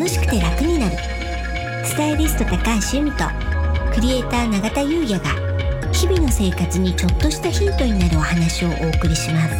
[0.00, 0.96] 楽しくて楽になる。
[1.84, 2.56] スタイリスト高
[2.90, 3.24] 橋由美と
[3.92, 5.28] クリエイター永田優也が
[5.92, 9.54] 日々の生活にちょっとしたヒントになるお話をお送りします。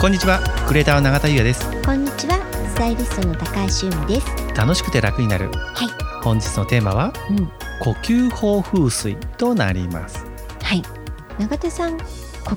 [0.00, 1.64] こんにちはクリエイターの永田優也です。
[1.82, 2.40] こんにちは
[2.70, 4.26] スタイリストの高橋由美です。
[4.56, 5.48] 楽しくて楽になる。
[5.52, 5.88] はい。
[6.24, 7.46] 本日のテーマはうん。
[7.78, 10.26] 呼吸法風水となります。
[10.60, 10.82] はい。
[11.38, 12.04] 永田さん呼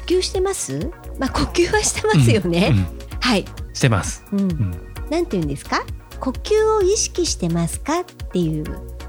[0.07, 0.89] 吸してます？
[1.19, 2.85] まあ呼吸はしてますよね、うんうん。
[3.19, 3.45] はい。
[3.73, 4.71] してます、うん、うん、
[5.09, 5.83] なんて言うんですか？
[6.19, 7.99] 呼吸を意識してますか？
[8.01, 8.65] っていう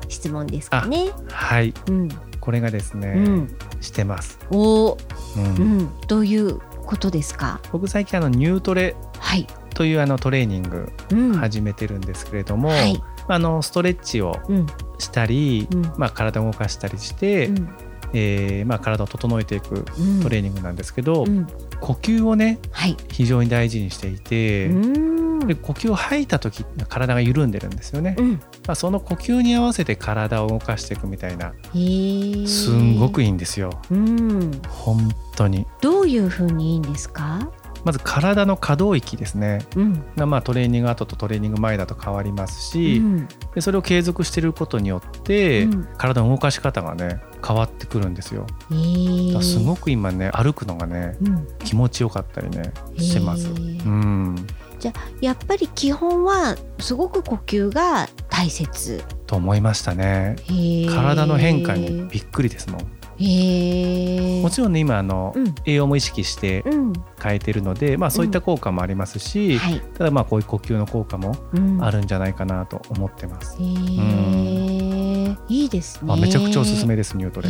[0.08, 1.10] 質問ですかね。
[1.30, 1.72] はい。
[1.88, 2.08] うん。
[2.40, 3.58] これがですね、うん。
[3.80, 4.98] してます、おー。
[5.36, 5.78] うん。
[5.78, 5.90] うん。
[6.08, 7.60] どういうことですか？
[7.72, 9.46] 僕最近あのニュートレはい。
[9.74, 11.34] というあのトレーニングうん。
[11.34, 13.02] 始めてるんですけれども、はい。
[13.28, 14.66] あのストレッチをうん。
[14.98, 15.82] したり、うん。
[15.96, 17.68] まあ、体を動かしたりして、うん
[18.12, 20.22] えーまあ、体を整えていくうん。
[20.22, 21.46] トレーニングなんですけど、うん。
[21.80, 22.96] 呼吸をねはい。
[23.10, 25.46] 非常に大事にしていて、うん。
[25.46, 28.32] で呼吸を吐いた時体が緩んでるんですよね、うん。
[28.66, 33.70] まあ、その呼吸に合わせて体を動かしていくみたいなすんごくいいんですよ。
[33.90, 34.50] うん。
[34.68, 35.66] 本当に。
[35.82, 37.50] どういう風にいいんですか？
[37.84, 39.60] まず体の可動域ですね。
[39.76, 40.04] うん。
[40.16, 43.28] がまあトレーニング後とトレーニング前だと変わりますし、うん。
[43.54, 45.88] でそれを継続していることによって、うん。
[45.96, 48.46] 体の動かし方がね変わってくるんですよ。
[48.72, 51.48] えからすごく今ね歩くのがねうん。
[51.64, 53.48] 気持ちよかったりねしてます。
[53.48, 54.46] うん。
[54.80, 59.04] じゃあやっぱり基本はすごく呼吸が大切。
[59.26, 60.36] と思いましたね。
[60.50, 62.80] へえ体の変化にびっくりですもん。
[63.18, 65.54] もちろんね今あの、うん。
[65.64, 66.92] 栄養も意識してうん。
[67.22, 69.80] 変えてるので、まあ、そういった効果もありますし、はい。
[69.96, 71.82] ただまあこういう呼吸の効果もうん。
[71.82, 74.65] あるんじゃないかなと思ってます、へえ
[75.48, 76.12] いいですね。
[76.12, 77.48] あめちゃくちゃおすすめですニュートレ。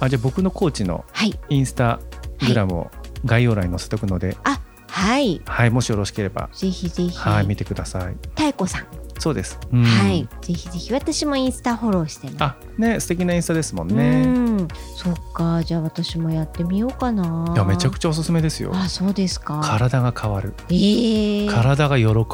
[0.00, 1.38] あじゃあ僕のコーチのはい。
[1.48, 2.00] インスタ
[2.46, 2.90] グラムを
[3.24, 5.40] 概要欄に載せておくので、はい。
[5.44, 7.18] はい、もしよろしければ、ぜひぜひ。
[7.18, 8.16] はい、見てください。
[8.36, 8.86] 太子さん。
[9.18, 9.58] そうです。
[9.72, 9.84] うん。
[9.84, 10.28] はい。
[10.40, 10.92] ぜひぜひ。
[10.92, 14.24] 私もインスタフォローしてあ、ね、素敵なインスタですもんうね。
[14.24, 14.68] ん。
[14.96, 15.62] そっか。
[15.64, 17.52] じゃあ私もやってみようかな。
[17.54, 18.70] いや、めちゃくちゃおすすめですよ。
[18.74, 19.60] あそうですか。
[19.64, 20.54] 体が変わる。
[20.70, 22.24] ええ体が喜ぶ。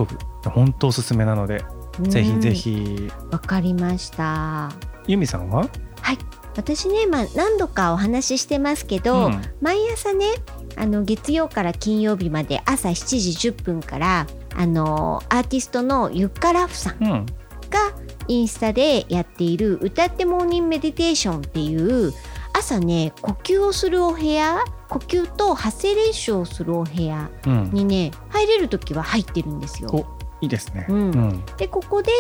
[0.45, 1.65] 本当おすすめなので、
[2.09, 3.11] ぜひぜうんひ。
[3.31, 4.71] わかりました
[5.07, 5.69] ゆみさんは？
[6.57, 10.27] 私ね、まあ、何度かお話ししてますけど、うん毎朝ね
[10.77, 17.27] あの月曜から金曜日まで朝7時10分からあのアーティストのゆっからふさんうん。
[17.71, 17.93] が
[18.27, 22.13] インスタでやっている「歌ってモーニングメディテーション」っていう
[22.53, 27.71] 朝ね呼吸をするお部屋呼吸と発声練習をするお部屋うん。
[27.73, 30.07] にね入れる時は入ってるんですよ。
[30.41, 30.87] お、いいですね。
[30.89, 31.45] うんうん。
[31.57, 32.11] でここで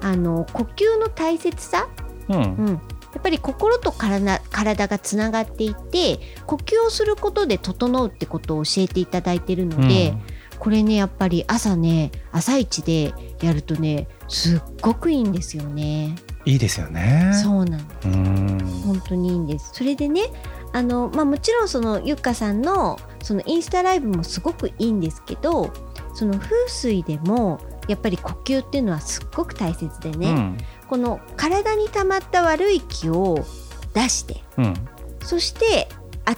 [0.00, 1.88] あの呼吸の大切さ、
[2.28, 2.36] うん。
[2.36, 2.74] うん、や
[3.18, 10.14] っぱり心と体体がつながっていて呼吸をすることで整うってことを教えていただいてるので、
[10.58, 16.16] これねやっぱり朝ね朝一でやるとねすっごくいいんですよね。
[16.44, 17.32] いいですよね。
[17.42, 18.58] そうなんですうん。
[18.86, 19.70] 本当にいいんです。
[19.72, 20.22] それでね
[20.72, 25.72] あの、まあ、もちろんそのゆっかさんのそのインスタライブもすごくいいんですけど
[26.16, 30.58] その風水でもやっぱり呼吸っていうのはすっごく大切でね、うん。
[30.88, 33.44] この体に溜まった悪い気を
[33.94, 34.74] 出してうん。
[35.20, 35.88] そして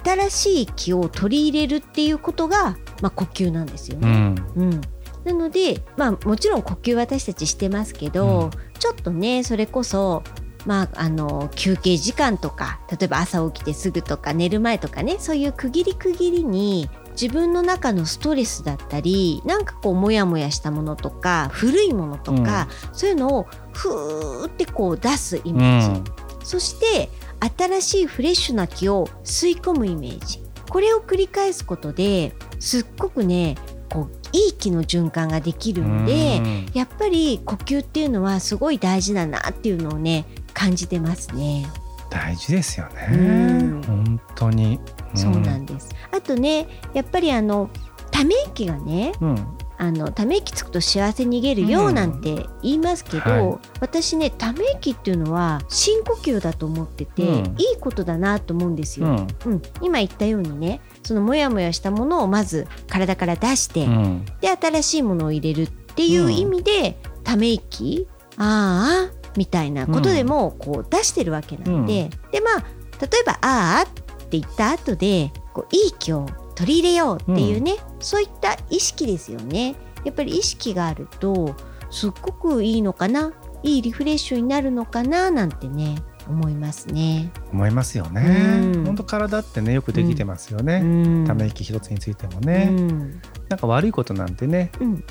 [0.05, 4.09] 新しい気を取り入れるっていうことが、まあ、呼吸なんですよね。
[4.09, 4.63] うん。
[4.63, 4.81] うん
[5.25, 10.23] なので、まあ、もちろん呼吸私たちしてますけど、うんちょっとねそれこそ、
[10.67, 16.89] まあ、あの休憩時間とか例えば朝起きてすぐとか寝る前とかねそういう区切り区切りに
[17.21, 26.05] 自分の中のストレスだったりなんかこうモヤモヤしたものとか古いものとか、そういうのをふーってこう出すイメージ、うん
[26.45, 27.11] そして
[27.57, 33.57] 新しいフレッシュな気を吸い込むイメージこれを繰り返すことですっごくね
[33.93, 40.25] こういい気の循環ができるのでうんやっぱり呼吸っていうのはすごい大事だなっていうのをね
[40.55, 41.67] 感じてますね。
[42.11, 43.09] 大事ですよね。
[43.13, 44.81] うん本当に。
[45.15, 45.89] そうなんです。
[46.13, 47.71] あとねやっぱりあの
[48.11, 49.59] ため息がねうん。
[49.81, 59.07] あのため息つくと幸せ逃げるようんなんて言いますけど、はい私ねため息っていうのは深呼吸だと思ってて、うんいいことだなと思うんですよ。
[59.07, 59.27] うん。
[59.47, 64.25] うん、今言ったようにねそのモヤモヤしたものをまず体から出して、うん。
[64.41, 72.65] で新しいものを入れるっていう意味で、ため息ああみたいなことでもこう出してるわけなんで、でまあ
[73.01, 73.87] 例えば「ああ」
[74.29, 79.75] って言った後でこういい気を取り入れようっていうね、そういった意識ですよね。
[80.05, 81.57] やっぱり意識があると
[81.91, 83.33] すっごくいいのかな？
[83.63, 85.31] いいリフレッシュになるのかな？
[85.31, 85.97] なんてね
[86.29, 87.31] 思いますね。
[87.53, 88.61] 思いますよね。
[88.75, 90.81] うん本当体ってねよくできてますよね。
[90.83, 90.85] う
[91.23, 95.05] んため息一つについてもうね、んなんか悪いことなんてねうん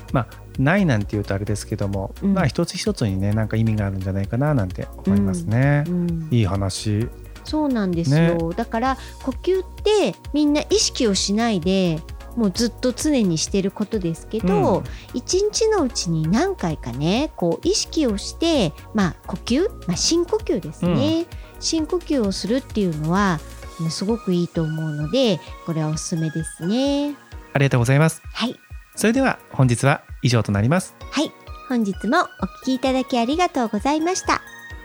[0.60, 5.84] ないなんて言うとあれですけども、うんまあ一つ一つにねなんか意味があるんじゃないかななんて思いますね。
[5.88, 7.10] うんいい話。
[7.48, 12.02] そうなんですよ、だから呼吸ってみんな意識をしないで
[12.36, 14.84] もうずっと常にしてることですけど、うん
[15.14, 21.26] 一日のうちに何回かねこう意識をして、まあ、呼吸、まあ、深呼吸ですね、
[21.60, 23.40] 深呼吸をするっていうのは
[23.80, 27.16] うんすごくいいと思うのでこれはおすすめですね。
[27.54, 28.22] ありがとうございます。
[28.34, 28.56] はい、
[28.96, 30.96] それでは本日は以上となります。
[31.12, 31.32] はい、
[31.70, 32.24] 本日もお
[32.64, 34.42] 聞きいただきありがとうございました。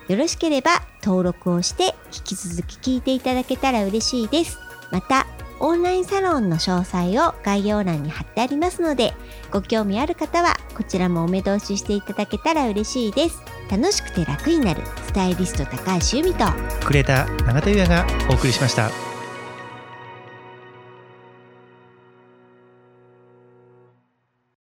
[0.08, 4.58] よろしければ登録をして引き続き聞いていただけたら嬉しいです。
[4.90, 5.26] また、
[5.60, 9.14] オンラインサロンの詳細を概要欄に貼ってありますので、
[9.52, 13.40] ご興味ある方はこちらもお目通ししていただけたら嬉しいです。
[13.70, 16.44] 楽しくて楽になるスタイリスト高橋由美と
[16.84, 19.11] クレーター永田由也がお送りしました。